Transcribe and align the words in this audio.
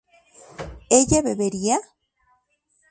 ¿ella 0.99 1.19
bebería? 1.27 1.77